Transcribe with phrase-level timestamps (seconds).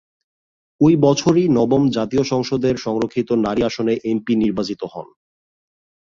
[0.81, 5.07] ওই বছরই নবম জাতীয় সংসদের সংরক্ষিত নারী আসনে এমপি নির্বাচিত হন।